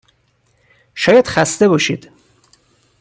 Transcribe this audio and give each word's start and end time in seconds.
شاید 0.95 1.27
خسته 1.27 1.67
باشید. 1.67 2.11